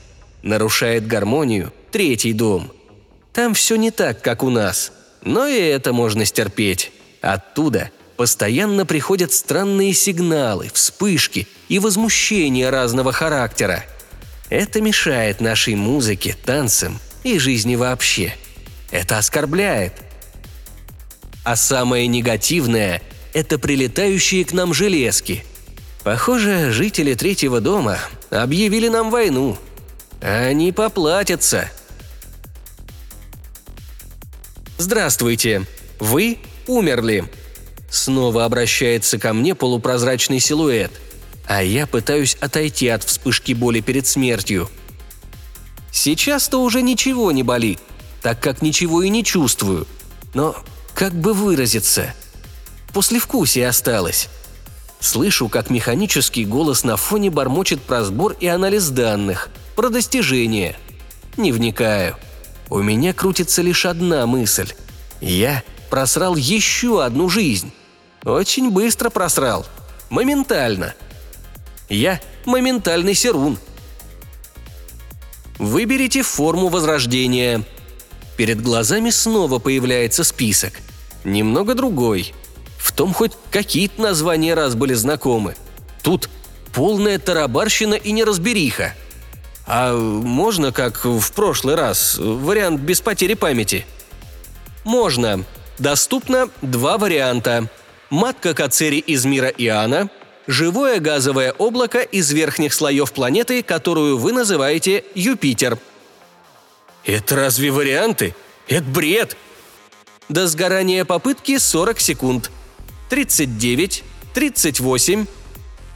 Нарушает 0.42 1.06
гармонию 1.06 1.72
третий 1.92 2.34
дом– 2.34 2.72
там 3.34 3.56
все 3.56 3.76
не 3.76 3.90
так, 3.90 4.22
как 4.22 4.44
у 4.44 4.52
нас. 4.52 4.92
Но 5.24 5.48
и 5.48 5.58
это 5.58 5.92
можно 5.92 6.24
стерпеть. 6.24 6.92
Оттуда 7.22 7.90
постоянно 8.18 8.86
приходят 8.86 9.34
странные 9.34 9.94
сигналы, 9.94 10.70
вспышки 10.74 11.48
и 11.70 11.80
возмущения 11.80 12.70
разного 12.70 13.12
характера. 13.12 13.86
Это 14.50 14.82
мешает 14.82 15.42
нашей 15.42 15.76
музыке, 15.76 16.36
танцам 16.46 17.00
и 17.24 17.40
жизни 17.40 17.76
вообще. 17.76 18.36
Это 18.92 19.18
оскорбляет. 19.18 19.94
А 21.44 21.56
самое 21.56 22.08
негативное– 22.08 23.02
это 23.34 23.58
прилетающие 23.58 24.46
к 24.46 24.54
нам 24.54 24.74
железки. 24.74 25.44
Похоже, 26.04 26.72
жители 26.72 27.14
третьего 27.16 27.62
дома 27.62 27.98
объявили 28.30 28.90
нам 28.90 29.10
войну. 29.10 29.58
Они 30.22 30.72
поплатятся– 30.72 31.72
«Здравствуйте! 34.84 35.66
Вы 36.00 36.40
умерли!» 36.68 37.24
Снова 37.94 38.46
обращается 38.46 39.20
ко 39.20 39.34
мне 39.34 39.54
полупрозрачный 39.54 40.40
силуэт, 40.40 40.92
а 41.46 41.62
я 41.62 41.86
пытаюсь 41.86 42.36
отойти 42.42 42.88
от 42.88 43.04
вспышки 43.04 43.54
боли 43.54 43.82
перед 43.82 44.08
смертью. 44.08 44.68
Сейчас-то 45.92 46.58
уже 46.58 46.82
ничего 46.82 47.32
не 47.32 47.44
болит, 47.44 47.80
так 48.24 48.40
как 48.40 48.64
ничего 48.64 49.04
и 49.04 49.10
не 49.10 49.24
чувствую. 49.24 49.86
Но 50.34 50.56
как 50.96 51.14
бы 51.14 51.36
выразиться? 51.36 52.16
Послевкусие 52.94 53.68
осталось. 53.68 54.28
Слышу, 55.00 55.48
как 55.48 55.70
механический 55.70 56.46
голос 56.46 56.84
на 56.84 56.98
фоне 56.98 57.30
бормочет 57.30 57.80
про 57.80 58.04
сбор 58.04 58.36
и 58.40 58.48
анализ 58.48 58.90
данных, 58.90 59.50
про 59.76 59.90
достижения. 59.90 60.76
Не 61.38 61.52
вникаю– 61.52 62.18
у 62.74 62.82
меня 62.82 63.14
крутится 63.14 63.62
лишь 63.62 63.86
одна 63.86 64.26
мысль. 64.26 64.74
Я 65.22 65.62
просрал 65.92 66.36
еще 66.36 67.04
одну 67.04 67.30
жизнь. 67.30 67.72
Очень 68.26 68.72
быстро 68.72 69.10
просрал. 69.10 69.66
Моментально. 70.10 70.94
Я 71.90 72.20
моментальный 72.46 73.14
серун. 73.14 73.58
Выберите 75.60 76.24
форму 76.24 76.70
возрождения. 76.70 77.64
Перед 78.38 78.62
глазами 78.62 79.10
снова 79.10 79.60
появляется 79.60 80.24
список. 80.24 80.74
Немного 81.24 81.76
другой. 81.76 82.34
В 82.78 82.92
том 82.92 83.14
хоть 83.14 83.34
какие-то 83.52 84.02
названия 84.02 84.54
раз 84.54 84.76
были 84.76 84.94
знакомы. 84.94 85.56
Тут 86.02 86.30
полная 86.74 87.20
тарабарщина 87.20 87.96
и 87.96 88.12
неразбериха– 88.12 88.94
а 89.66 89.96
можно, 89.96 90.72
как 90.72 91.06
в 91.06 91.32
прошлый 91.32 91.76
раз, 91.76 92.18
вариант 92.18 92.82
без 92.82 93.02
потери 93.02 93.34
памяти? 93.34 93.86
Можно. 94.84 95.46
Доступно 95.80 96.50
два 96.62 96.98
варианта. 96.98 97.70
Матка 98.14 98.54
Кацери 98.54 99.00
из 99.00 99.26
мира 99.26 99.48
Иоанна, 99.48 100.08
живое 100.46 101.00
газовое 101.00 101.52
облако 101.52 102.00
из 102.02 102.32
верхних 102.32 102.76
слоев 102.76 103.12
планеты, 103.12 103.64
которую 103.64 104.20
вы 104.20 104.34
называете 104.34 105.04
Юпитер. 105.16 105.80
Это 107.06 107.36
разве 107.36 107.72
варианты? 107.72 108.36
Это 108.68 108.84
бред! 108.84 109.36
До 110.30 110.46
сгорания 110.46 111.06
попытки 111.06 111.58
40 111.58 112.00
секунд. 112.00 112.52
39, 113.10 114.04
38. 114.36 115.26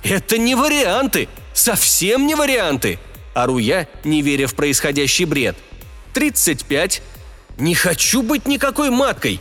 Это 0.02 0.38
не 0.40 0.56
варианты! 0.56 1.30
Совсем 1.54 2.26
не 2.26 2.34
варианты! 2.34 2.98
Ору 3.36 3.60
я, 3.60 3.88
не 4.04 4.24
веря 4.24 4.48
в 4.48 4.56
происходящий 4.56 5.26
бред. 5.26 5.56
«Тридцать 6.16 6.66
пять. 6.66 7.04
Не 7.60 7.76
хочу 7.76 8.24
быть 8.24 8.48
никакой 8.48 8.90
маткой. 8.90 9.40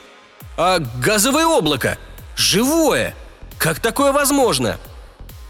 А 0.59 0.79
газовое 0.79 1.47
облако? 1.47 1.97
Живое! 2.37 3.15
Как 3.59 3.81
такое 3.81 4.13
возможно?» 4.13 4.79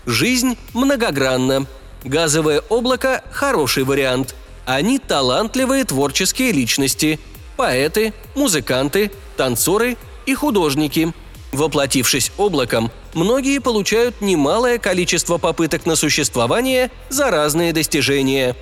Жизнь 0.07 0.57
многогранна. 0.73 1.67
Газовое 2.05 2.61
облако– 2.69 3.23
хороший 3.33 3.83
вариант. 3.85 4.35
Они 4.65 4.99
талантливые 4.99 5.85
творческие 5.85 6.53
личности. 6.53 7.19
Поэты, 7.57 8.15
музыканты, 8.35 9.11
танцоры 9.37 9.97
и 10.27 10.35
художники– 10.35 11.13
Воплотившись 11.57 12.33
облаком, 12.37 12.91
многие 13.15 13.61
получают 13.61 14.21
немалое 14.21 14.77
количество 14.79 15.39
попыток 15.39 15.87
на 15.87 15.97
существование 15.97 16.91
за 17.09 17.31
разные 17.31 17.73
достижения. 17.73 18.55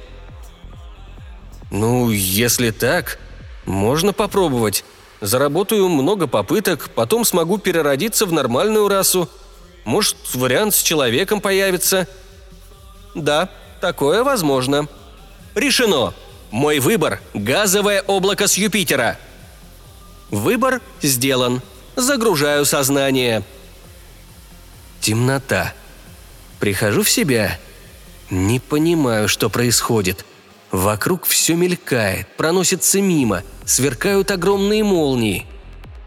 Ну, 1.72 2.10
если 2.10 2.70
так, 2.70 3.18
можно 3.64 4.12
попробовать. 4.12 4.84
Заработаю 5.24 5.88
много 5.88 6.26
попыток, 6.26 6.90
потом 6.94 7.24
смогу 7.24 7.58
переродиться 7.58 8.26
в 8.26 8.32
нормальную 8.32 8.88
расу. 8.88 9.28
Может, 9.84 10.16
вариант 10.34 10.74
с 10.74 10.82
человеком 10.82 11.40
появится. 11.40 12.06
Да, 13.14 13.48
такое 13.80 14.22
возможно. 14.22 14.86
Решено. 15.54 16.12
Мой 16.50 16.78
выбор– 16.78 17.20
газовое 17.34 18.02
облако 18.02 18.46
с 18.46 18.54
Юпитера. 18.54 19.18
Выбор 20.30 20.80
сделан– 21.00 21.62
Загружаю 21.96 22.64
сознание. 22.64 23.44
Темнота. 25.00 25.72
Прихожу 26.58 27.02
в 27.02 27.10
себя. 27.10 27.58
Не 28.30 28.58
понимаю, 28.58 29.28
что 29.28 29.48
происходит. 29.48 30.24
Вокруг 30.72 31.24
все 31.24 31.54
мелькает, 31.54 32.26
проносится 32.36 33.00
мимо, 33.00 33.44
сверкают 33.66 34.30
огромные 34.30 34.84
молнии. 34.84 35.46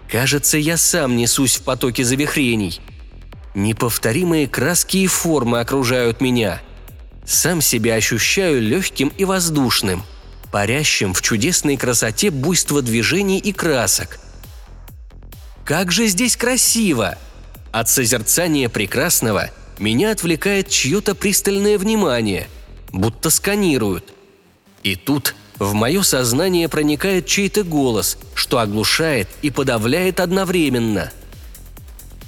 Кажется, 0.10 0.58
я 0.58 0.78
сам 0.78 1.16
несусь 1.18 1.58
в 1.58 1.64
потоке 1.64 2.04
завихрений. 2.04 2.80
Неповторимые 3.56 4.48
краски 4.48 4.98
и 4.98 5.08
формы 5.08 5.60
окружают 5.60 6.22
меня. 6.22 6.62
Сам 7.26 7.62
себя 7.62 7.96
ощущаю 7.96 8.62
легким 8.62 9.10
и 9.18 9.26
воздушным, 9.26 10.04
парящим 10.52 11.14
в 11.14 11.22
чудесной 11.22 11.76
красоте 11.76 12.32
буйства 12.32 12.82
движений 12.82 13.40
и 13.40 13.52
красок– 13.52 14.20
как 15.68 15.92
же 15.92 16.08
здесь 16.08 16.38
красиво! 16.38 17.18
От 17.74 17.90
созерцания 17.90 18.70
прекрасного 18.70 19.50
меня 19.80 20.12
отвлекает 20.12 20.70
чье-то 20.70 21.14
пристальное 21.14 21.78
внимание, 21.78 22.48
будто 22.94 23.30
сканируют. 23.30 24.14
И 24.84 24.96
тут 24.96 25.36
в 25.60 25.74
мое 25.74 26.04
сознание 26.04 26.70
проникает 26.70 27.26
чей-то 27.26 27.64
голос, 27.64 28.18
что 28.34 28.60
оглушает 28.60 29.28
и 29.42 29.50
подавляет 29.50 30.20
одновременно. 30.20 31.12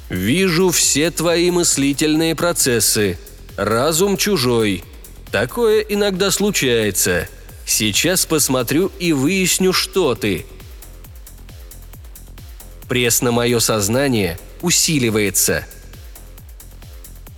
«Вижу 0.09 0.71
все 0.71 1.11
твои 1.11 1.51
мыслительные 1.51 2.35
процессы. 2.35 3.19
Разум 3.55 4.17
чужой. 4.17 4.83
Такое 5.31 5.81
иногда 5.81 6.31
случается. 6.31 7.27
Сейчас 7.65 8.25
посмотрю 8.25 8.91
и 8.99 9.13
выясню, 9.13 9.73
что 9.73 10.15
ты. 10.15 10.47
Пресс 12.89 13.21
на 13.21 13.31
мое 13.31 13.59
сознание 13.59 14.39
усиливается. 14.63 15.63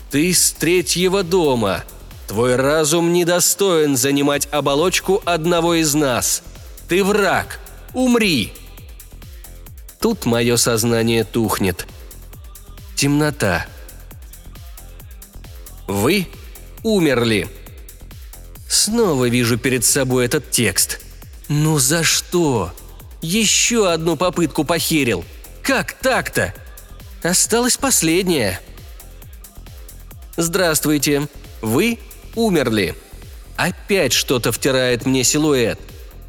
«Ты 0.09 0.33
с 0.33 0.53
третьего 0.53 1.23
дома. 1.23 1.83
Твой 2.31 2.55
разум 2.55 3.11
недостоин 3.11 3.97
занимать 3.97 4.47
оболочку 4.51 5.21
одного 5.25 5.73
из 5.73 5.93
нас. 5.93 6.43
Ты 6.87 7.03
враг. 7.03 7.59
Умри!» 7.93 8.53
Тут 9.99 10.25
мое 10.25 10.55
сознание 10.55 11.25
тухнет. 11.25 11.85
Темнота. 12.95 13.65
Вы 15.87 16.25
умерли. 16.83 17.49
Снова 18.69 19.27
вижу 19.27 19.57
перед 19.57 19.83
собой 19.83 20.23
этот 20.23 20.51
текст. 20.51 21.01
Ну 21.49 21.79
за 21.79 22.01
что? 22.05 22.71
Еще 23.21 23.91
одну 23.91 24.15
попытку 24.15 24.63
похерил– 24.63 25.25
как 25.63 25.91
так-то? 25.91 26.53
Осталось 27.23 27.75
последнее. 27.75 28.61
Здравствуйте. 30.37 31.27
Вы 31.61 31.99
умерли. 32.35 32.95
Опять 33.57 34.13
что-то 34.13 34.51
втирает 34.51 35.05
мне 35.05 35.23
силуэт. 35.23 35.79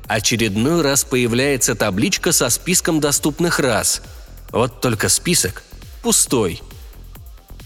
Очередной 0.07 0.83
раз 0.83 1.05
появляется 1.05 1.75
табличка 1.75 2.33
со 2.33 2.49
списком 2.51 3.01
доступных 3.01 3.59
рас. 3.59 4.03
Вот 4.51 4.81
только 4.81 5.09
список 5.09 5.62
пустой. 6.03 6.61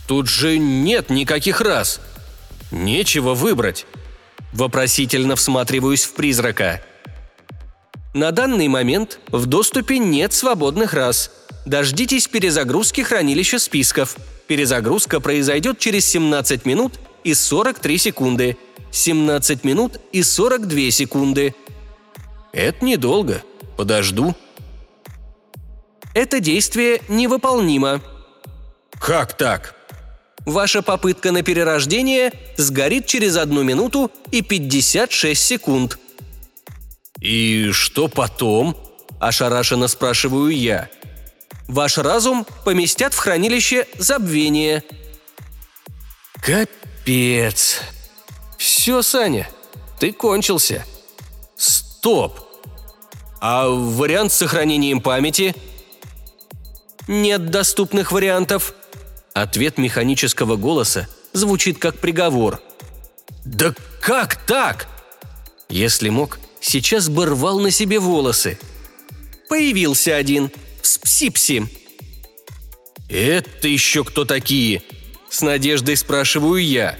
Тут 0.06 0.28
же 0.28 0.58
нет 0.58 1.10
никаких 1.10 1.60
рас. 1.60 2.00
Нечего 2.70 3.34
выбрать. 3.34 3.86
Вопросительно 4.52 5.34
всматриваюсь 5.36 6.04
в 6.04 6.14
призрака. 6.14 6.80
На 8.14 8.30
данный 8.30 8.68
момент 8.68 9.18
в 9.28 9.46
доступе 9.46 9.98
нет 9.98 10.32
свободных 10.32 10.94
рас. 10.94 11.30
Дождитесь 11.66 12.28
перезагрузки 12.28 13.00
хранилища 13.00 13.58
списков. 13.58 14.16
Перезагрузка 14.46 15.20
произойдет 15.20 15.78
через 15.78 16.06
17 16.06 16.64
минут 16.64 16.94
и 17.26 17.34
43 17.34 17.98
секунды. 17.98 18.56
17 18.92 19.64
минут 19.64 20.00
и 20.12 20.22
42 20.22 20.90
секунды. 20.92 21.56
Это 22.52 22.84
недолго. 22.84 23.42
Подожду. 23.76 24.36
Это 26.14 26.38
действие 26.38 27.02
невыполнимо. 27.08 28.00
Как 29.00 29.36
так? 29.36 29.74
Ваша 30.46 30.82
попытка 30.82 31.32
на 31.32 31.42
перерождение 31.42 32.32
сгорит 32.56 33.06
через 33.06 33.36
одну 33.36 33.64
минуту 33.64 34.12
и 34.30 34.40
56 34.40 35.42
секунд. 35.42 35.98
«И 37.20 37.70
что 37.72 38.06
потом?»– 38.06 38.76
ошарашенно 39.18 39.88
спрашиваю 39.88 40.50
я. 40.50 40.88
«Ваш 41.66 41.98
разум 41.98 42.46
поместят 42.64 43.14
в 43.14 43.18
хранилище 43.18 43.88
забвения». 43.98 44.84
«Капец!» 46.40 46.86
«Все, 48.58 49.02
Саня, 49.02 49.48
ты 49.98 50.12
кончился». 50.12 50.84
«Стоп! 51.56 52.38
А 53.40 53.68
вариант 53.68 54.32
с 54.32 54.36
сохранением 54.36 55.00
памяти?» 55.00 55.54
«Нет 57.08 57.50
доступных 57.50 58.12
вариантов», 58.12 58.74
Ответ 59.36 59.76
механического 59.76 60.56
голоса 60.56 61.08
звучит 61.34 61.76
как 61.76 61.98
приговор. 61.98 62.62
«Да 63.44 63.74
как 64.00 64.36
так?» 64.46 64.88
Если 65.68 66.08
мог, 66.08 66.38
сейчас 66.62 67.10
бы 67.10 67.26
рвал 67.26 67.60
на 67.60 67.70
себе 67.70 67.98
волосы. 67.98 68.58
Появился 69.50 70.16
один. 70.16 70.50
Спсипси. 70.80 71.68
«Это 73.10 73.68
еще 73.68 74.04
кто 74.04 74.24
такие?» 74.24 74.80
С 75.36 75.42
надеждой 75.42 75.98
спрашиваю 75.98 76.64
я. 76.64 76.96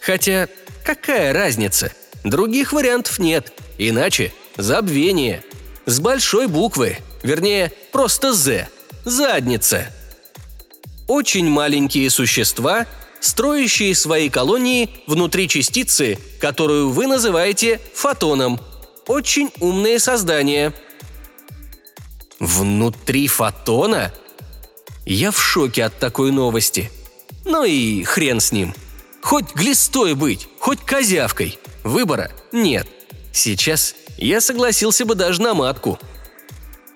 Хотя, 0.00 0.46
какая 0.84 1.32
разница? 1.32 1.92
Других 2.22 2.72
вариантов 2.72 3.18
нет. 3.18 3.52
Иначе 3.78 4.32
забвение. 4.56 5.42
С 5.86 5.98
большой 5.98 6.46
буквы. 6.46 6.98
Вернее, 7.24 7.72
просто 7.90 8.32
«З». 8.32 8.68
Задница 9.04 9.92
очень 11.08 11.48
маленькие 11.50 12.10
существа, 12.10 12.86
строящие 13.18 13.96
свои 13.96 14.28
колонии 14.28 14.88
внутри 15.08 15.48
частицы, 15.48 16.16
которую 16.40 16.90
вы 16.90 17.08
называете 17.08 17.80
фотоном. 17.92 18.60
Очень 19.08 19.50
умные 19.58 19.98
создания. 19.98 20.72
Внутри 22.38 23.26
фотона? 23.26 24.12
Я 25.10 25.30
в 25.30 25.40
шоке 25.40 25.84
от 25.84 25.98
такой 25.98 26.32
новости. 26.32 26.92
Ну 27.44 27.64
и 27.64 28.04
хрен 28.04 28.40
с 28.40 28.52
ним. 28.52 28.74
Хоть 29.22 29.54
глистой 29.54 30.14
быть, 30.14 30.48
хоть 30.60 30.80
козявкой. 30.80 31.58
Выбора 31.82 32.30
нет. 32.52 32.86
Сейчас 33.32 33.94
я 34.18 34.40
согласился 34.40 35.06
бы 35.06 35.14
даже 35.14 35.40
на 35.40 35.54
матку. 35.54 35.98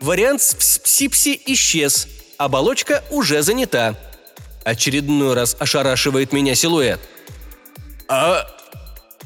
Вариант 0.01 0.43
с 0.43 0.79
псипси 0.79 1.41
исчез– 1.47 2.07
Оболочка 2.43 3.05
уже 3.11 3.41
занята. 3.43 3.95
Очередной 4.65 5.35
раз 5.35 5.57
ошарашивает 5.59 6.33
меня 6.33 6.57
силуэт. 6.57 7.01
А... 8.09 8.49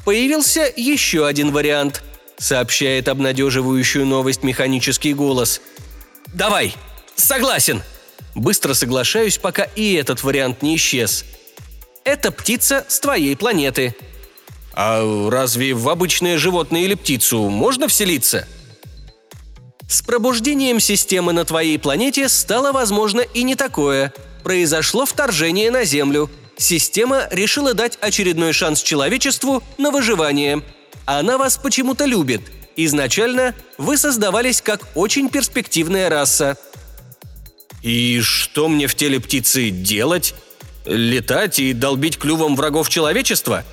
Появился 0.05 0.71
еще 0.75 1.25
один 1.25 1.51
вариант, 1.51 2.03
сообщает 2.37 3.09
обнадеживающую 3.09 4.05
новость 4.05 4.43
механический 4.43 5.13
голос. 5.13 5.59
«Давай! 6.27 6.75
Согласен!» 7.15 7.81
Быстро 8.37 8.75
соглашаюсь, 8.75 9.39
пока 9.39 9.63
и 9.63 9.95
этот 9.95 10.21
вариант 10.23 10.61
не 10.61 10.75
исчез. 10.75 11.25
Это 12.03 12.31
птица 12.31 12.85
с 12.87 12.99
твоей 12.99 13.35
планеты. 13.35 13.95
А 14.73 15.29
разве 15.31 15.73
в 15.73 15.89
обычное 15.89 16.37
животное 16.37 16.81
или 16.81 16.93
птицу 16.93 17.49
можно 17.49 17.87
вселиться? 17.87 18.47
С 19.89 20.03
пробуждением 20.03 20.79
системы 20.79 21.33
на 21.33 21.45
твоей 21.45 21.79
планете 21.79 22.29
стало 22.29 22.71
возможно 22.71 23.21
и 23.21 23.41
не 23.41 23.55
такое. 23.55 24.13
Произошло 24.43 25.07
вторжение 25.07 25.71
на 25.71 25.83
Землю. 25.83 26.29
Система 26.57 27.27
решила 27.31 27.73
дать 27.73 27.97
очередной 28.01 28.53
шанс 28.53 28.83
человечеству 28.83 29.63
на 29.79 29.89
выживание. 29.89 30.61
Она 31.05 31.39
вас 31.39 31.57
почему-то 31.57 32.05
любит. 32.05 32.41
Изначально 32.75 33.55
вы 33.79 33.97
создавались 33.97 34.61
как 34.61 34.81
очень 34.93 35.29
перспективная 35.29 36.09
раса. 36.09 36.55
И 37.81 38.19
что 38.21 38.67
мне 38.67 38.87
в 38.87 38.95
теле 38.95 39.19
птицы 39.19 39.69
делать? 39.69 40.35
Летать 40.85 41.59
и 41.59 41.73
долбить 41.73 42.17
клювом 42.17 42.55
врагов 42.55 42.89
человечества? 42.89 43.63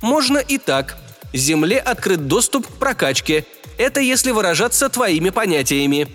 Можно 0.00 0.38
и 0.38 0.58
так. 0.58 0.98
Земле 1.32 1.78
открыт 1.78 2.26
доступ 2.26 2.66
к 2.66 2.72
прокачке– 2.72 3.44
это 3.78 4.00
если 4.00 4.30
выражаться 4.30 4.88
твоими 4.88 5.30
понятиями. 5.30 6.08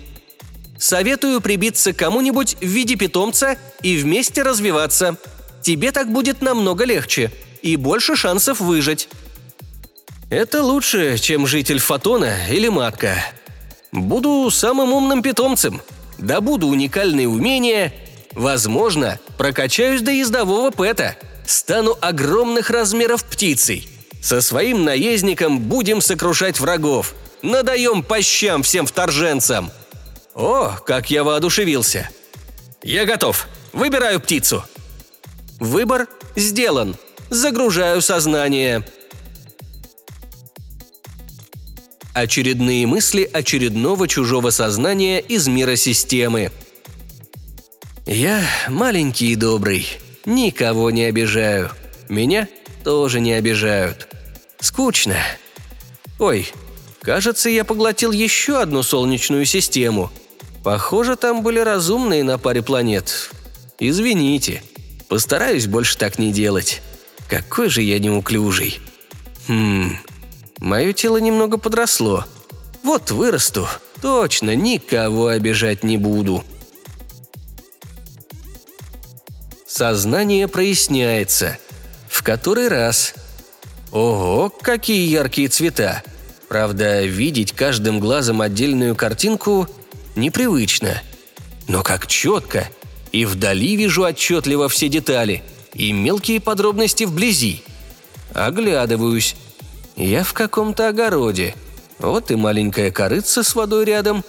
Советую 0.78 1.40
прибиться 1.40 1.92
к 1.92 1.96
кому-нибудь 1.96 2.56
в 2.60 2.66
виде 2.66 2.96
питомца 2.96 3.56
и 3.82 3.96
вместе 3.96 4.42
развиваться. 4.42 5.16
Тебе 5.62 5.92
так 5.92 6.10
будет 6.10 6.42
намного 6.42 6.84
легче 6.84 7.30
и 7.62 7.76
больше 7.76 8.16
шансов 8.16 8.58
выжить. 8.58 9.08
Это 10.28 10.62
лучше, 10.62 11.18
чем 11.18 11.46
житель 11.46 11.78
фотона 11.78 12.48
или 12.50 12.68
матка. 12.68 13.24
Буду 13.92 14.50
самым 14.50 14.92
умным 14.92 15.22
питомцем. 15.22 15.80
Добуду 16.22 16.68
уникальные 16.68 17.28
умения. 17.28 17.92
Возможно, 18.32 19.20
прокачаюсь 19.36 20.00
до 20.00 20.10
ездового 20.10 20.70
пэта. 20.70 21.16
Стану 21.46 21.96
огромных 22.00 22.70
размеров 22.70 23.24
птицей. 23.24 23.88
Со 24.22 24.40
своим 24.40 24.84
наездником 24.84 25.58
будем 25.58 26.00
сокрушать 26.00 26.58
врагов– 26.58 27.14
Надаем 27.42 28.04
по 28.04 28.22
щам 28.22 28.62
всем 28.62 28.86
вторженцам!» 28.86 29.70
О, 30.34 30.76
как 30.86 31.10
я 31.10 31.24
воодушевился! 31.24 32.08
«Я 32.82 33.04
готов! 33.04 33.48
Выбираю 33.72 34.20
птицу!» 34.20 34.64
Выбор 35.58 36.08
сделан. 36.36 36.96
Загружаю 37.30 38.00
сознание. 38.00 38.84
Очередные 42.14 42.86
мысли 42.86 43.28
очередного 43.32 44.06
чужого 44.06 44.50
сознания 44.50 45.20
из 45.20 45.48
мира 45.48 45.76
системы. 45.76 46.50
Я 48.06 48.44
маленький 48.68 49.32
и 49.32 49.36
добрый. 49.36 49.86
Никого 50.24 50.90
не 50.90 51.04
обижаю. 51.04 51.70
Меня 52.08 52.48
тоже 52.84 53.20
не 53.20 53.32
обижают. 53.32 54.08
Скучно. 54.60 55.16
Ой, 56.18 56.48
Кажется, 57.02 57.50
я 57.50 57.64
поглотил 57.64 58.12
еще 58.12 58.60
одну 58.60 58.84
солнечную 58.84 59.44
систему. 59.44 60.10
Похоже, 60.62 61.16
там 61.16 61.42
были 61.42 61.58
разумные 61.58 62.22
на 62.22 62.38
паре 62.38 62.62
планет. 62.62 63.30
Извините. 63.80 64.62
Постараюсь 65.08 65.66
больше 65.66 65.98
так 65.98 66.20
не 66.20 66.32
делать. 66.32 66.80
Какой 67.28 67.68
же 67.68 67.82
я 67.82 67.98
неуклюжий. 67.98 68.78
Хм, 69.48 69.96
мое 70.62 70.92
тело 70.92 71.18
немного 71.18 71.58
подросло. 71.58 72.24
Вот 72.82 73.10
вырасту, 73.10 73.68
точно 74.00 74.54
никого 74.54 75.28
обижать 75.28 75.82
не 75.82 75.98
буду. 75.98 76.44
Сознание 79.66 80.48
проясняется. 80.48 81.58
В 82.08 82.22
который 82.22 82.68
раз? 82.68 83.14
Ого, 83.90 84.50
какие 84.50 85.08
яркие 85.08 85.48
цвета! 85.48 86.02
Правда, 86.48 87.02
видеть 87.04 87.52
каждым 87.52 87.98
глазом 87.98 88.42
отдельную 88.42 88.94
картинку 88.94 89.66
непривычно. 90.14 91.02
Но 91.68 91.82
как 91.82 92.06
четко. 92.06 92.68
И 93.10 93.24
вдали 93.24 93.76
вижу 93.76 94.02
отчетливо 94.02 94.68
все 94.68 94.88
детали. 94.88 95.42
И 95.72 95.92
мелкие 95.92 96.40
подробности 96.40 97.04
вблизи. 97.04 97.62
Оглядываюсь. 98.34 99.34
Я 99.96 100.24
в 100.24 100.32
каком-то 100.32 100.88
огороде. 100.88 101.54
Вот 101.98 102.30
и 102.30 102.36
маленькая 102.36 102.90
корыца 102.90 103.42
с 103.42 103.54
водой 103.54 103.84
рядом. 103.84 104.24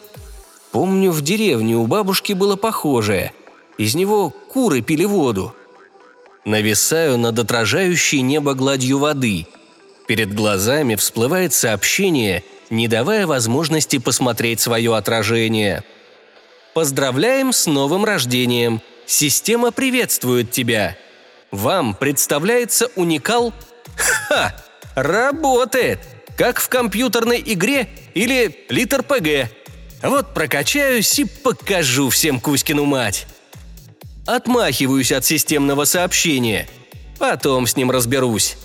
Помню, 0.71 1.12
в 1.12 1.21
деревне 1.21 1.76
у 1.76 1.88
бабушки 1.88 2.34
было 2.34 2.56
похожее. 2.56 3.34
Из 3.78 3.95
него 3.95 4.30
куры 4.30 4.82
пили 4.82 5.06
воду. 5.06 5.56
Нависаю 6.45 7.17
над 7.17 7.39
отражающей 7.39 8.21
небо 8.21 8.54
гладью 8.54 8.99
воды– 8.99 9.47
Перед 10.08 10.34
глазами 10.34 10.95
всплывает 10.95 11.54
сообщение, 11.54 12.43
не 12.69 12.88
давая 12.88 13.26
возможности 13.26 13.99
посмотреть 13.99 14.60
свое 14.60 14.95
отражение. 14.95 15.84
«Поздравляем 16.73 17.54
с 17.54 17.67
новым 17.67 18.04
рождением! 18.04 18.82
Система 19.06 19.71
приветствует 19.71 20.52
тебя! 20.52 20.97
Вам 21.52 21.93
представляется 21.93 22.89
уникал... 22.95 23.54
Ха! 23.95 24.56
Работает! 24.96 26.00
Как 26.38 26.60
в 26.60 26.68
компьютерной 26.68 27.42
игре 27.46 27.88
или 28.14 28.66
литр 28.70 29.04
ПГ. 29.04 29.50
Вот 30.02 30.34
прокачаюсь 30.34 31.20
и 31.20 31.26
покажу 31.26 32.10
всем 32.10 32.40
Кузькину 32.40 32.86
мать!» 32.86 33.28
Отмахиваюсь 34.26 35.12
от 35.12 35.26
системного 35.26 35.86
сообщения. 35.86 36.68
Потом 37.20 37.68
с 37.68 37.76
ним 37.76 37.92
разберусь. 37.92 38.56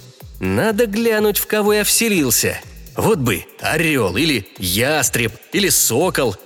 Надо 0.41 0.87
глянуть, 0.87 1.39
в 1.39 1.47
кого 1.47 1.75
я 1.75 1.85
вселился. 1.85 2.61
Вот 2.97 3.19
бы 3.19 3.45
орел 3.61 4.17
или 4.17 4.49
ястреб 4.59 5.33
или 5.53 5.69
сокол. 5.69 6.37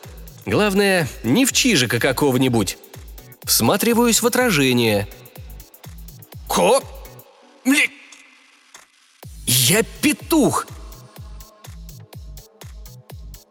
Главное, 0.47 1.09
не 1.23 1.45
в 1.45 1.53
чижика 1.53 1.99
какого-нибудь. 1.99 2.79
Всматриваюсь 3.45 4.23
в 4.23 4.27
отражение. 4.27 5.09
Ко? 6.49 6.81
Бли... 7.65 7.91
Я 9.55 9.83
петух! 9.83 10.67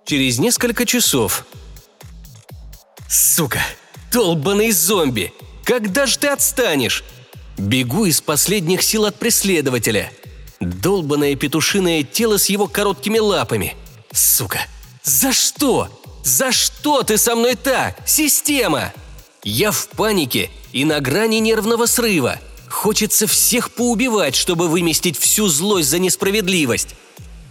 Через 0.03 0.39
несколько 0.39 0.83
часов. 0.87 1.45
Сука, 3.07 3.61
долбаный 4.11 4.71
зомби! 4.71 5.31
Когда 5.63 6.07
же 6.07 6.17
ты 6.17 6.29
отстанешь? 6.29 7.03
Бегу 7.55 8.05
из 8.05 8.19
последних 8.19 8.81
сил 8.81 9.05
от 9.05 9.19
преследователя. 9.19 10.11
Долбанное 10.59 11.35
петушиное 11.35 12.01
тело 12.01 12.37
с 12.37 12.49
его 12.49 12.67
короткими 12.67 13.19
лапами. 13.19 13.75
Сука, 14.11 14.59
за 15.03 15.31
что? 15.33 16.01
За 16.23 16.51
что 16.51 17.03
ты 17.03 17.19
со 17.19 17.35
мной 17.35 17.53
так? 17.53 17.99
Система! 18.07 18.91
Я 19.43 19.69
в 19.71 19.87
панике 19.89 20.49
и 20.73 20.83
на 20.83 20.99
грани 20.99 21.37
нервного 21.37 21.85
срыва. 21.85 22.39
Хочется 22.71 23.27
всех 23.27 23.71
поубивать, 23.71 24.33
чтобы 24.33 24.69
выместить 24.69 25.19
всю 25.19 25.47
злость 25.47 25.89
за 25.89 25.99
несправедливость. 25.99 26.95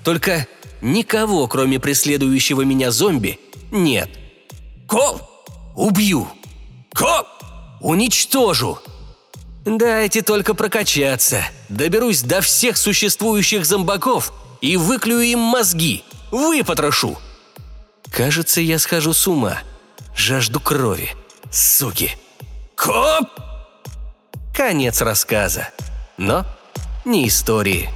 Только 0.02 0.48
никого, 0.80 1.46
кроме 1.46 1.78
преследующего 1.78 2.62
меня 2.62 2.90
зомби, 2.90 3.38
нет. 3.70 4.08
Коп! 4.88 5.22
Убью! 5.76 6.26
Коп! 6.94 7.26
Уничтожу! 7.80 8.78
Дайте 9.66 10.22
только 10.22 10.54
прокачаться. 10.54 11.44
Доберусь 11.68 12.22
до 12.22 12.40
всех 12.40 12.78
существующих 12.78 13.66
зомбаков 13.66 14.32
и 14.62 14.78
выклюю 14.78 15.22
им 15.22 15.38
мозги. 15.38 16.02
Выпотрошу. 16.30 17.18
Кажется, 18.10 18.62
я 18.62 18.78
схожу 18.78 19.12
с 19.12 19.28
ума. 19.28 19.58
Жажду 20.16 20.60
крови. 20.60 21.10
Суки. 21.52 22.16
Коп! 22.74 23.49
Конец 24.54 25.00
рассказа. 25.00 25.68
Но 26.16 26.44
не 27.04 27.26
истории. 27.26 27.88